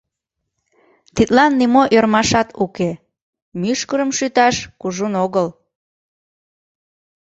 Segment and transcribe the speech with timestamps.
[1.15, 2.89] —Тидлан нимо ӧрмашат уке,
[3.59, 5.47] мӱшкырым шӱташ кужун огыл...